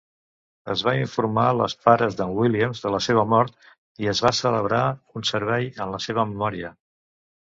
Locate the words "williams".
2.37-2.81